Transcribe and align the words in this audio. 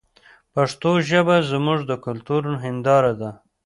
پښتو 0.53 0.91
ژبه 1.09 1.35
زموږ 1.51 1.79
د 1.89 1.91
کلتور 2.05 2.41
هنداره 2.63 3.13
ده. 3.21 3.31